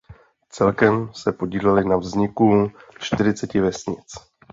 [0.49, 4.11] Celkem se podíleli na vzniku čtyřiceti vesnic.